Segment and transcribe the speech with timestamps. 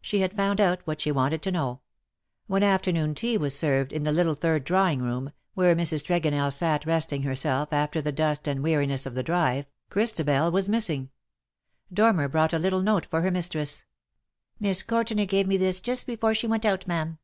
[0.00, 1.82] She had found out what she wanted to know.
[2.46, 6.02] When afternoon tea was served in the little third drawing room, where Mrs.
[6.04, 10.00] TregoncU sat resting herself after the dust and weariness of the drive, VOL.
[10.00, 10.06] I.
[10.06, 10.50] T 274 LE SECRET DE POLICHINELLE.
[10.50, 11.10] Christabel was missing.
[11.92, 13.84] Dormer brought a little note for her mistress."
[14.58, 17.18] Miss Courtenay gave me this just before she went out; ma'am.